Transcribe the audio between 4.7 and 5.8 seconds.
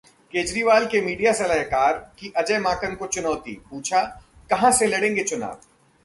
से लड़ेंगे चुनाव